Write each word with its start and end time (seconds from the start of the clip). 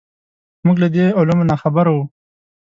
موږ 0.65 0.77
له 0.83 0.87
دې 0.95 1.05
علومو 1.19 1.43
ناخبره 1.51 1.91
وو. 1.93 2.03